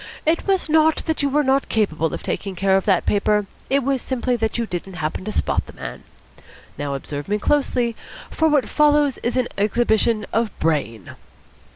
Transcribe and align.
It 0.25 0.47
was 0.47 0.67
not 0.67 1.05
that 1.05 1.21
you 1.21 1.29
were 1.29 1.43
not 1.43 1.69
capable 1.69 2.11
of 2.11 2.23
taking 2.23 2.55
care 2.55 2.75
of 2.75 2.85
that 2.85 3.05
paper: 3.05 3.45
it 3.69 3.83
was 3.83 4.01
simply 4.01 4.35
that 4.35 4.57
you 4.57 4.65
didn't 4.65 4.95
happen 4.95 5.23
to 5.25 5.31
spot 5.31 5.67
the 5.67 5.73
man. 5.73 6.01
Now 6.75 6.95
observe 6.95 7.27
me 7.27 7.37
closely, 7.37 7.95
for 8.31 8.47
what 8.49 8.67
follows 8.67 9.19
is 9.19 9.37
an 9.37 9.47
exhibition 9.59 10.25
of 10.33 10.59
Brain." 10.59 11.15